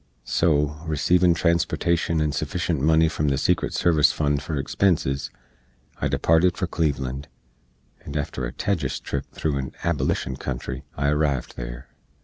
[0.25, 5.29] So, receevin transportashen and suffishent money from the secret service fund for expenses,
[5.97, 7.27] I departed for Cleveland,
[8.03, 11.89] and after a tejus trip thro' an Ablishn country, I arrived there.